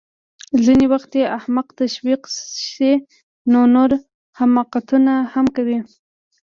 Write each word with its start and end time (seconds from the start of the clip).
ځینې 0.65 0.85
وخت 0.93 1.09
چې 1.13 1.21
احمق 1.37 1.67
تشویق 1.81 2.21
شي 2.69 2.91
نو 3.51 3.59
نور 3.75 3.91
حماقتونه 4.39 5.13
هم 5.33 5.45
کوي 5.55 5.79